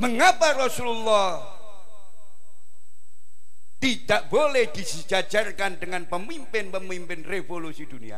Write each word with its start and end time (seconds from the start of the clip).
Mengapa 0.00 0.56
Rasulullah 0.56 1.44
tidak 3.76 4.32
boleh 4.32 4.72
disejajarkan 4.72 5.76
dengan 5.76 6.08
pemimpin-pemimpin 6.08 7.20
revolusi 7.28 7.84
dunia? 7.84 8.16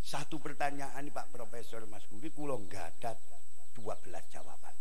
Satu 0.00 0.40
pertanyaan 0.40 1.04
ini 1.04 1.12
Pak 1.12 1.28
Profesor 1.28 1.84
Mas 1.92 2.08
Guri, 2.08 2.32
kulo 2.32 2.56
nggak 2.56 3.04
ada 3.04 3.12
12 3.76 4.32
jawaban. 4.32 4.72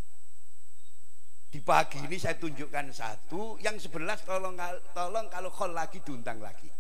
Di 1.52 1.60
pagi 1.60 2.08
ini 2.08 2.16
saya 2.16 2.40
tunjukkan 2.40 2.88
satu, 2.96 3.60
yang 3.60 3.76
sebelas 3.76 4.24
tolong 4.24 4.56
tolong 4.96 5.28
kalau 5.28 5.52
call 5.52 5.76
lagi 5.76 6.00
diundang 6.00 6.40
lagi. 6.40 6.72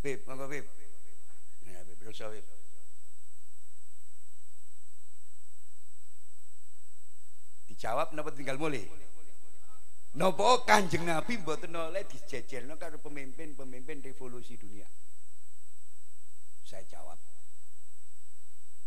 Beb, 0.00 0.24
monggo 0.24 0.48
Beb. 0.48 0.64
Ya, 1.68 1.84
Beb, 1.84 2.00
Beb. 2.00 2.55
Dijawab 7.76 8.16
napa 8.16 8.32
tinggal 8.32 8.56
mulai. 8.56 8.88
Napa 10.16 10.64
Kanjeng 10.64 11.04
Nabi 11.04 11.36
mboten 11.36 11.76
oleh 11.76 12.08
dijejerno 12.08 12.80
karo 12.80 12.96
pemimpin-pemimpin 12.96 14.00
revolusi 14.00 14.56
dunia. 14.56 14.88
Saya 16.64 16.88
jawab. 16.88 17.20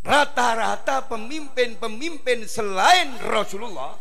Rata-rata 0.02 1.05
pemimpin-pemimpin 1.05 2.49
selain 2.49 3.13
Rasulullah 3.30 3.94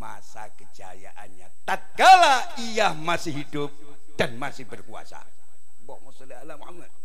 masa 0.00 0.48
kejayaannya 0.56 1.68
tatkala 1.68 2.56
ia 2.64 2.96
masih 2.96 3.36
hidup 3.44 3.68
dan 4.16 4.40
masih 4.40 4.64
berkuasa. 4.64 5.20
Allahumma 5.84 6.40
ala 6.40 6.54
Muhammad. 6.56 7.03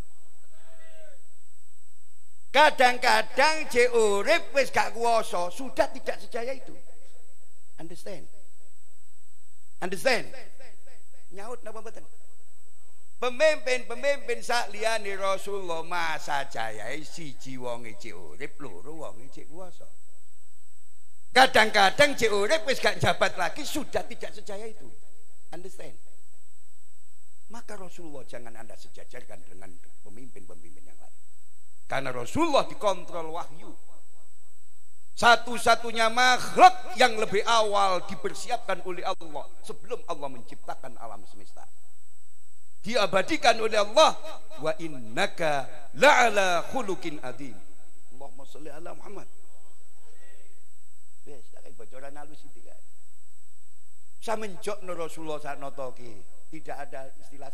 Kadang-kadang 2.50 3.70
je 3.70 3.86
urip 3.94 4.50
wis 4.58 4.74
gak 4.74 4.98
kuwasa, 4.98 5.54
sudah 5.54 5.86
tidak 5.94 6.18
sejaya 6.18 6.50
itu. 6.58 6.74
Understand? 7.78 8.26
Understand? 9.80 10.34
Nyaut 11.30 11.62
napa 11.62 11.86
mboten? 11.86 12.02
Pemimpin-pemimpin 13.22 14.42
sak 14.42 14.74
liyane 14.74 15.14
Rasulullah 15.14 15.86
masa 15.86 16.50
jaya 16.50 16.90
siji 17.06 17.60
wonge 17.60 17.94
cek 18.02 18.18
urip, 18.18 18.58
loro 18.58 19.06
wonge 19.06 19.30
cek 19.30 19.46
kuwasa. 19.46 19.86
Kadang-kadang 21.30 22.18
cek 22.18 22.34
urip 22.34 22.66
wis 22.66 22.82
gak 22.82 22.98
jabat 22.98 23.38
lagi 23.38 23.62
sudah 23.62 24.02
tidak 24.10 24.34
sejaya 24.34 24.66
itu. 24.66 24.90
Understand? 25.54 25.94
Maka 27.54 27.78
Rasulullah 27.78 28.26
jangan 28.26 28.58
Anda 28.58 28.74
sejajarkan 28.74 29.46
dengan 29.46 29.70
pemimpin-pemimpin 30.02 30.86
yang. 30.86 30.99
Karena 31.90 32.14
Rasulullah 32.14 32.70
dikontrol 32.70 33.34
wahyu. 33.34 33.74
Satu-satunya 35.18 36.08
makhluk 36.08 36.96
yang 36.96 37.18
lebih 37.20 37.44
awal 37.44 38.06
dipersiapkan 38.08 38.86
oleh 38.88 39.04
Allah 39.04 39.44
sebelum 39.66 40.00
Allah 40.08 40.30
menciptakan 40.32 40.96
alam 40.96 41.26
semesta. 41.28 41.66
Diabadikan 42.80 43.60
oleh 43.60 43.76
Allah 43.76 44.16
wa 44.64 44.72
innaka 44.80 45.68
la'ala 46.00 46.64
khuluqin 46.72 47.20
adim. 47.20 47.58
Allahumma 48.16 48.48
sholli 48.48 48.72
ala 48.72 48.96
Muhammad. 48.96 49.28
Wes, 51.28 51.44
tak 51.52 51.68
bocoran 51.76 52.16
halus 52.16 52.40
itu 52.48 52.64
kan. 52.64 52.80
Samenjok 54.24 54.80
Rasulullah 54.88 55.44
saknoto 55.44 55.92
tidak 56.48 56.78
ada 56.80 57.12
istilah 57.20 57.52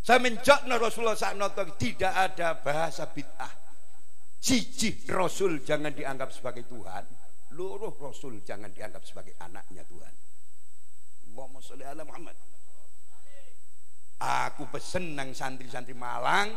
syirik. 0.00 0.40
Semenjak 0.40 0.60
Rasulullah 0.66 1.18
saknoto 1.18 1.64
tidak 1.76 2.12
ada 2.12 2.56
bahasa 2.60 3.08
bid'ah. 3.08 3.52
Siji 4.40 5.04
Rasul 5.12 5.60
jangan 5.60 5.92
dianggap 5.92 6.32
sebagai 6.32 6.64
Tuhan. 6.64 7.04
Luruh 7.52 7.92
Rasul 8.00 8.40
jangan 8.40 8.72
dianggap 8.72 9.04
sebagai 9.04 9.36
anaknya 9.36 9.84
Tuhan. 9.84 10.14
Allahumma 11.30 11.60
sholli 11.60 11.84
ala 11.84 12.02
Muhammad. 12.08 12.36
Aku 14.20 14.68
pesen 14.68 15.16
nang 15.16 15.32
santri-santri 15.32 15.96
Malang 15.96 16.52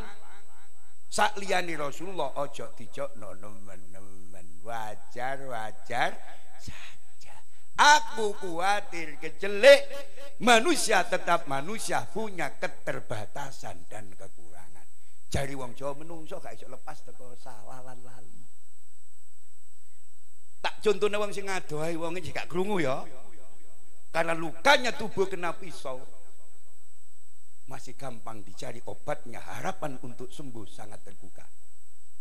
sak 1.14 1.38
liyane 1.40 1.78
Rasulullah 1.78 2.42
ojo 2.42 2.74
dijok 2.74 3.22
no 3.22 3.38
nemen-nemen 3.38 4.66
wajar 4.66 5.46
wajar 5.46 6.12
Aku 7.74 8.38
khawatir 8.38 9.18
kejelek 9.18 9.90
manusia 10.38 11.02
tetap 11.10 11.50
manusia 11.50 12.06
punya 12.06 12.54
keterbatasan 12.62 13.90
dan 13.90 14.14
kekurangan. 14.14 14.86
Jari 15.34 15.58
wong 15.58 15.74
Jawa 15.74 15.98
menungso 15.98 16.38
gak 16.38 16.54
iso 16.54 16.70
lepas 16.70 17.02
teko 17.02 17.34
salah 17.42 17.82
lan 17.82 17.98
lali. 18.06 18.46
Tak 20.62 20.86
contohnya 20.86 21.18
wong 21.18 21.34
sing 21.34 21.50
ngadohi 21.50 21.98
wong 21.98 22.14
iki 22.22 22.30
gak 22.30 22.46
krungu 22.46 22.78
ya. 22.78 23.02
Karena 24.14 24.38
lukanya 24.38 24.94
tubuh 24.94 25.26
kena 25.26 25.58
pisau 25.58 25.98
masih 27.66 27.98
gampang 27.98 28.46
dicari 28.46 28.78
obatnya 28.86 29.42
harapan 29.42 29.98
untuk 30.06 30.30
sembuh 30.30 30.70
sangat 30.70 31.02
terbuka. 31.02 31.42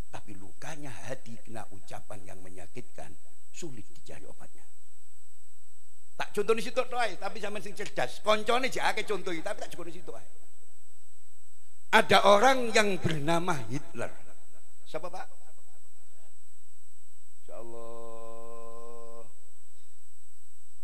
Tapi 0.09 0.33
lukanya 0.33 0.89
hati 0.89 1.37
kena 1.45 1.69
ucapan 1.69 2.25
yang 2.25 2.41
menyakitkan 2.41 3.13
sulit 3.53 3.85
dicari 3.93 4.25
obatnya. 4.25 4.65
Tak 6.13 6.29
contoh 6.29 6.53
di 6.53 6.61
situ 6.61 6.77
doai, 6.77 7.17
tapi 7.17 7.41
zaman 7.41 7.61
sing 7.61 7.73
cerdas. 7.73 8.21
Koncone 8.21 8.69
contoh 9.05 9.33
tapi 9.41 9.57
tak 9.65 9.69
cukup 9.73 9.89
di 9.89 9.95
situ 9.97 10.11
ae. 10.13 10.27
Ada 11.93 12.25
orang 12.25 12.73
yang 12.73 12.97
bernama 12.97 13.57
Hitler. 13.69 14.09
Siapa 14.89 15.09
Pak? 15.09 15.25
Insya 17.41 17.55
Allah 17.61 19.25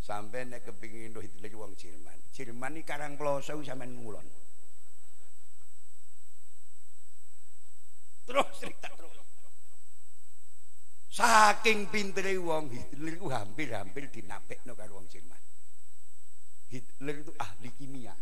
sampai 0.10 0.42
nek 0.50 0.66
kepingin 0.66 1.14
Hitler 1.22 1.54
wong 1.54 1.78
Jerman. 1.78 2.18
Jerman 2.34 2.74
ini 2.78 2.82
karang 2.82 3.14
ploso 3.14 3.62
sampean 3.62 3.94
ngulon. 3.94 4.26
Terus 8.26 8.50
cerita 8.58 8.90
terus. 8.94 9.09
Saking 11.10 11.90
pintere 11.90 12.38
wong 12.38 12.70
Hitler 12.70 13.18
itu 13.18 13.28
hampir-hampir 13.34 14.14
dinapekno 14.14 14.78
karo 14.78 15.02
wong 15.02 15.10
Jerman. 15.10 15.42
Hitler 16.70 17.26
itu 17.26 17.34
ahli 17.34 17.70
kimia. 17.74 18.14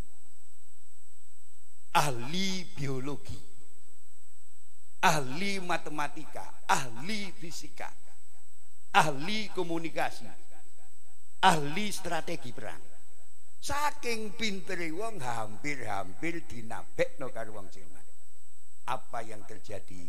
Ahli 1.99 2.63
biologi. 2.71 3.35
Ahli 4.97 5.61
matematika, 5.61 6.65
ahli 6.65 7.29
fisika, 7.29 7.85
ahli 8.97 9.45
komunikasi, 9.53 10.25
ahli 11.45 11.85
strategi 11.93 12.49
perang. 12.49 12.81
Saking 13.61 14.33
pintere 14.33 14.89
wong 14.89 15.21
hampir-hampir 15.21 16.49
dinapekno 16.49 17.29
karo 17.29 17.61
wong 17.61 17.69
Jerman. 17.69 18.05
Apa 18.89 19.21
yang 19.21 19.45
terjadi 19.45 20.07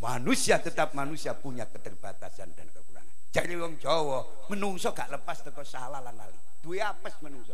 Manusia 0.00 0.56
tetap 0.56 0.96
manusia 0.96 1.36
punya 1.36 1.68
keterbatasan 1.68 2.56
dan 2.56 2.72
kekurangan. 2.72 3.12
Jadi 3.28 3.52
wong 3.52 3.76
Jawa 3.76 4.48
menungso 4.48 4.96
gak 4.96 5.12
lepas 5.12 5.44
teko 5.44 5.60
salah 5.60 6.00
lan 6.00 6.16
lali. 6.16 6.36
Duwe 6.64 6.80
apes 6.80 7.20
menungso. 7.20 7.52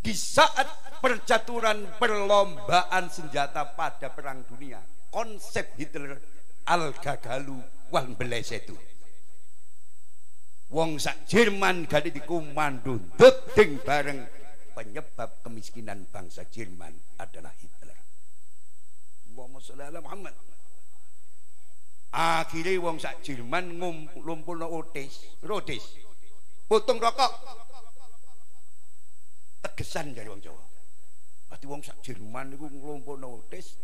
Di 0.00 0.14
saat 0.14 0.96
percaturan 1.02 1.98
perlombaan 1.98 3.10
senjata 3.10 3.76
pada 3.76 4.14
perang 4.14 4.46
dunia, 4.46 4.80
konsep 5.10 5.74
Hitler 5.76 6.16
al-gagalu 6.64 7.58
wal 7.90 8.14
itu. 8.30 8.76
Wong 10.70 11.02
sak 11.02 11.26
Jerman 11.26 11.90
gadi 11.90 12.14
dikomando 12.14 12.94
ding 13.58 13.82
bareng 13.82 14.22
penyebab 14.70 15.42
kemiskinan 15.42 16.06
bangsa 16.14 16.46
Jerman 16.46 16.94
adalah 17.18 17.50
Hitler. 17.58 17.98
Allahumma 19.34 19.58
sholli 19.58 19.82
ala 19.82 19.98
Muhammad 19.98 20.49
akhirnya 22.10 22.82
wong 22.82 22.98
sak 22.98 23.22
Jerman 23.22 23.78
ngumpulno 23.78 24.66
otis. 24.66 25.40
Rotis 25.46 25.82
potong 26.70 27.02
rokok. 27.02 27.32
Tegesan 29.60 30.14
dari 30.14 30.30
wong 30.30 30.42
Jawa. 30.42 30.62
Berarti 31.50 31.66
wong 31.66 31.82
sak 31.82 31.98
Jerman 32.02 32.54
niku 32.54 32.66
ngumpulno 32.70 33.42
otis. 33.42 33.74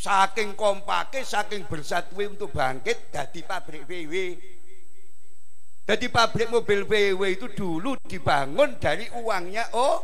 Saking 0.00 0.56
kompake 0.56 1.28
saking 1.28 1.68
bersatu 1.68 2.16
untuk 2.24 2.56
bangkit 2.56 3.12
dadi 3.12 3.44
pabrik 3.44 3.84
VW 3.84 4.14
jadi 5.90 6.06
pabrik 6.06 6.48
mobil 6.54 6.86
VW 6.86 7.22
itu 7.34 7.50
dulu 7.50 7.98
dibangun 8.06 8.78
dari 8.78 9.10
uangnya 9.10 9.74
oh 9.74 9.98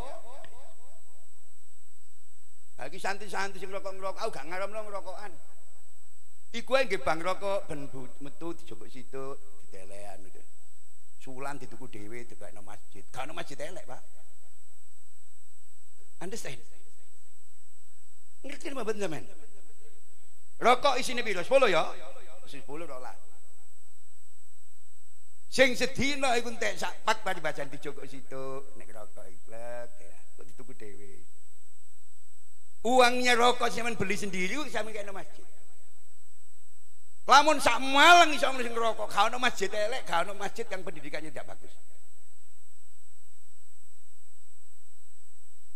lagi 2.75 2.99
santai-santai 2.99 3.63
sing 3.63 3.71
rokok-rokok 3.71 4.19
aku 4.19 4.31
gak 4.35 4.47
ngaram 4.51 4.69
ngerokokan 4.69 5.31
Iku 6.57 6.73
nggih 6.73 7.05
bang 7.05 7.21
rokok 7.21 7.69
ben 7.69 7.85
metu 8.25 8.57
dijupuk 8.57 8.89
situ 8.89 9.37
ditelekan 9.69 10.25
gitu. 10.25 10.41
Sulan 11.21 11.61
dituku 11.61 11.85
dhewe 11.93 12.25
dikekno 12.25 12.65
masjid. 12.65 13.05
Gak 13.13 13.29
masjid 13.37 13.61
elek, 13.61 13.85
Pak. 13.85 14.01
Understand? 16.25 16.57
Ngerti 18.41 18.73
bener 18.73 19.09
men? 19.13 19.29
Rokok 20.57 20.97
isine 20.97 21.21
piro? 21.21 21.45
10 21.45 21.69
ya? 21.69 21.93
Sing 22.49 22.65
10 22.65 22.89
ora 22.89 22.97
lah. 23.05 23.17
Sing 25.53 25.77
sedina 25.77 26.41
iku 26.41 26.53
entek 26.53 26.81
sak 26.81 27.05
pak 27.05 27.21
bari 27.21 27.41
bajan 27.45 27.69
dijogok 27.69 28.09
situ 28.09 28.65
nek 28.81 28.89
rokok 28.97 29.29
iklek 29.29 29.93
ya. 30.01 30.17
Kok 30.41 30.47
dituku 30.49 30.73
dhewe. 30.73 31.21
Uangnya 32.89 33.37
rokok 33.37 33.69
sampean 33.69 34.01
beli 34.01 34.17
sendiri 34.17 34.57
sampean 34.73 35.05
kene 35.05 35.13
masjid. 35.13 35.45
Lamun 37.27 37.59
sak 37.59 37.83
malang 37.83 38.31
iso 38.31 38.47
sing 38.55 38.71
ngerokok, 38.71 39.11
gak 39.11 39.35
ono 39.35 39.43
masjid 39.43 39.67
elek, 39.67 40.07
gak 40.07 40.31
ono 40.31 40.39
masjid 40.39 40.63
yang 40.71 40.87
pendidikannya 40.87 41.35
tidak 41.35 41.59
bagus. 41.59 41.75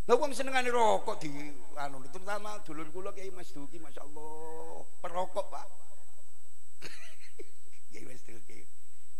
Lah 0.06 0.14
wong 0.18 0.30
senengane 0.30 0.70
rokok 0.70 1.22
di 1.22 1.30
anu 1.78 2.02
terutama 2.10 2.58
dulur 2.66 2.90
kula 2.90 3.14
Kiai 3.14 3.30
Mas 3.30 3.54
Duki 3.54 3.78
masyaallah 3.78 4.82
perokok, 5.02 5.46
Pak. 5.50 5.66
Kiai 7.94 8.06
Mas 8.06 8.22
Duki. 8.26 8.66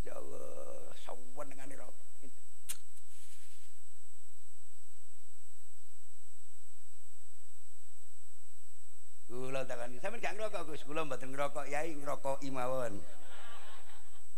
Ya 0.07 0.15
Allah, 0.19 0.91
sawan 1.03 1.47
dengan 1.47 1.67
rokok. 1.79 1.99
Kula 9.31 9.63
takani, 9.63 9.89
sampeyan 10.01 10.25
gak 10.25 10.35
ngerokok 10.41 10.73
Gus, 10.73 10.83
kula 10.89 11.05
mboten 11.05 11.29
ngerokok, 11.29 11.69
yai 11.69 11.93
ngerokok 11.93 12.41
imawon. 12.41 12.97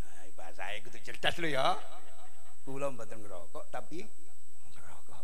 Nah, 0.02 0.26
bahasa 0.34 0.74
kudu 0.82 0.98
cerdas 0.98 1.38
lho 1.38 1.54
ya. 1.54 1.78
Kula 2.66 2.90
mboten 2.90 3.22
ngerokok 3.22 3.70
tapi 3.70 4.02
ngerokok. 4.74 5.22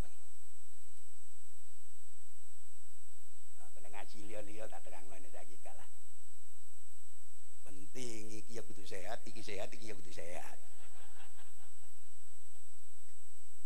Nah, 3.59 3.69
kena 3.75 3.89
ngaji 3.91 4.19
liya-liya 4.31 4.71
tak 4.71 4.87
terangno 4.87 5.19
nek 5.19 5.31
saiki 5.35 5.59
kalah. 5.59 5.91
Penting 7.67 8.39
iki 8.39 8.55
ya 8.55 8.63
kudu 8.63 8.87
sehat, 8.87 9.19
iki 9.27 9.43
sehat, 9.43 9.75
iki 9.75 9.91
ya 9.91 9.99
kudu 9.99 10.15
sehat. 10.15 10.59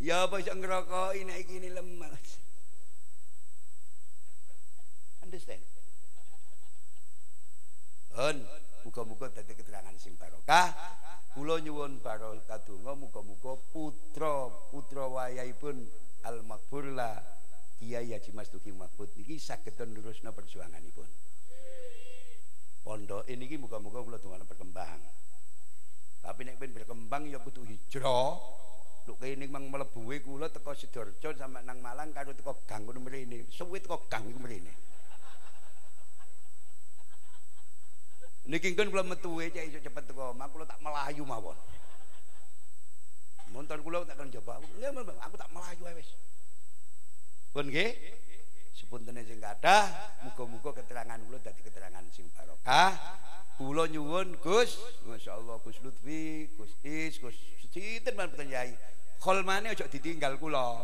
Ya 0.00 0.24
apa 0.24 0.40
iso 0.40 0.56
ngerokok 0.56 1.20
ini 1.20 1.36
ini 1.52 1.68
lemas. 1.68 2.40
Understand? 5.20 5.81
Hun, 8.12 8.44
muga-muga 8.84 9.32
dadi 9.32 9.56
keterangan 9.56 9.96
sing 9.96 10.20
barokah. 10.20 10.68
Kula 11.32 11.64
nyuwun 11.64 11.96
barokah 12.04 12.60
donga 12.68 12.92
muga-muga 12.92 13.56
putra 13.72 14.52
putra 14.68 15.08
wayahipun 15.08 15.80
Al 16.28 16.44
Makbur 16.44 16.92
la 16.92 17.16
Kiai 17.80 18.12
Haji 18.12 18.30
Mas 18.36 18.52
Duki 18.52 18.68
Mahfud 18.68 19.08
niki 19.16 19.40
saged 19.40 19.80
nerusna 19.80 20.28
perjuanganipun. 20.28 21.08
Pondok 22.84 23.24
ini 23.32 23.48
ki 23.48 23.56
muga-muga 23.56 24.04
kula 24.04 24.20
donga 24.20 24.44
berkembang. 24.44 25.00
Tapi 26.20 26.40
nek 26.44 26.60
ben 26.60 26.76
berkembang 26.76 27.24
ya 27.32 27.40
kudu 27.40 27.64
hijrah. 27.64 28.36
Lho 29.02 29.18
kene 29.18 29.48
mang 29.48 29.72
mlebuwe 29.72 30.20
kula 30.20 30.52
teko 30.52 30.76
Sidoarjo 30.76 31.32
sampe 31.34 31.64
nang 31.64 31.80
Malang 31.80 32.12
karo 32.12 32.36
teko 32.36 32.60
gang 32.68 32.84
kono 32.84 33.00
mrene. 33.00 33.48
Suwe 33.48 33.80
teko 33.80 34.04
gang 34.06 34.28
iku 34.28 34.38
mrene. 34.38 34.91
Niki 38.42 38.74
kan 38.74 38.90
kula 38.90 39.06
metuwe 39.06 39.54
cek 39.54 39.70
iso 39.70 39.78
cepet 39.78 40.10
teko 40.10 40.34
omah 40.34 40.50
kula 40.50 40.66
tak 40.66 40.82
melayu 40.82 41.22
mawon. 41.22 41.54
Montor 43.54 43.78
kula 43.86 44.02
tak 44.02 44.18
kan 44.18 44.26
coba. 44.34 44.58
Nggih, 44.58 44.90
aku 45.22 45.34
tak 45.38 45.50
melayu 45.54 45.82
ae 45.86 45.94
wis. 45.94 46.10
Pun 47.54 47.70
nggih. 47.70 47.94
Sepunten 48.72 49.14
sing 49.22 49.38
kathah, 49.38 49.86
muga-muga 50.26 50.74
keterangan 50.82 51.20
kula 51.22 51.38
dadi 51.38 51.62
keterangan 51.62 52.02
sing 52.10 52.26
barokah. 52.34 52.96
Kula 53.60 53.86
nyuwun 53.86 54.40
Gus, 54.42 54.80
masyaallah 55.06 55.62
Gus 55.62 55.78
Lutfi, 55.84 56.50
Gus 56.58 56.72
Is, 56.82 57.20
Gus 57.22 57.36
sinten 57.70 58.16
man 58.18 58.32
boten 58.32 58.50
yai. 58.50 58.74
Kholmane 59.22 59.70
aja 59.70 59.86
ditinggal 59.86 60.34
kula. 60.40 60.82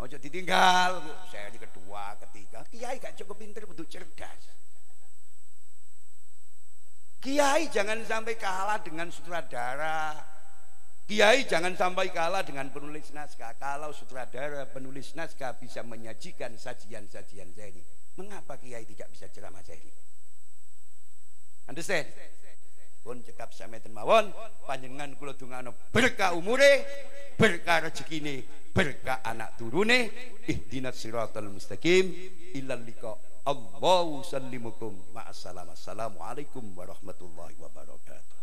Aja 0.00 0.16
ditinggal, 0.16 1.00
saya 1.28 1.48
di 1.48 1.60
kedua, 1.60 2.16
ketiga. 2.28 2.64
Kiai 2.68 2.96
gak 3.00 3.16
cukup 3.20 3.36
pinter, 3.40 3.64
butuh 3.68 3.84
cerdas. 3.84 4.52
Kiai 7.20 7.68
jangan 7.68 8.00
sampai 8.08 8.40
kalah 8.40 8.80
dengan 8.80 9.12
sutradara. 9.12 10.16
Kiai 11.04 11.44
jangan 11.44 11.76
sampai 11.76 12.08
kalah 12.08 12.40
dengan 12.40 12.72
penulis 12.72 13.12
naskah. 13.12 13.60
Kalau 13.60 13.92
sutradara, 13.92 14.64
penulis 14.72 15.12
naskah 15.12 15.52
bisa 15.60 15.84
menyajikan 15.84 16.56
sajian-sajian 16.56 17.52
Zahiri. 17.52 17.84
Mengapa 18.16 18.56
Kiai 18.56 18.88
tidak 18.88 19.12
bisa 19.12 19.28
ceramah 19.28 19.60
Zahiri? 19.60 19.92
Understand? 21.68 22.08
Pun 23.04 23.20
cekap 23.20 23.52
sameten 23.52 23.92
mawon 23.92 24.32
panjenengan 24.64 25.12
kula 25.16 25.36
dongano 25.36 25.72
berkah 25.92 26.36
umure, 26.36 26.84
berkah 27.36 27.88
rezekine, 27.88 28.44
berkah 28.72 29.20
anak 29.24 29.60
turune, 29.60 30.08
ihdinas 30.48 30.96
siratal 30.96 31.48
mustaqim 31.48 32.12
ilal 32.56 32.80
liqa 32.80 33.29
Allahu 33.40 34.20
sallimukum 34.20 34.92
ma'assalam. 35.16 35.72
Assalamualaikum 35.72 36.60
warahmatullahi 36.76 37.56
wabarakatuh. 37.56 38.39